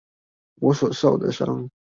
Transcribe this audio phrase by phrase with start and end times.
[0.61, 1.69] 我所受的傷